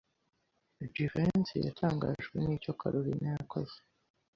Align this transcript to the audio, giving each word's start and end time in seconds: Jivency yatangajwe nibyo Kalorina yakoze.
Jivency 0.93 1.57
yatangajwe 1.67 2.35
nibyo 2.45 2.71
Kalorina 2.79 3.27
yakoze. 3.37 3.77